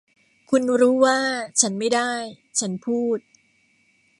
[0.49, 1.19] คุณรู้ว่า
[1.61, 2.11] ฉันไม่ได้
[2.59, 3.17] ฉันพูด